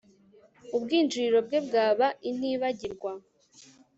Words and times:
ubwinjiriro 0.75 1.39
bwe 1.47 1.59
bwaba 1.67 2.07
intibagirwa 2.29 3.11